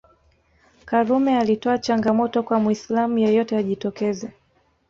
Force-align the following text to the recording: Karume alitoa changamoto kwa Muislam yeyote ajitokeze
Karume 0.85 1.37
alitoa 1.37 1.77
changamoto 1.77 2.43
kwa 2.43 2.59
Muislam 2.59 3.17
yeyote 3.17 3.57
ajitokeze 3.57 4.31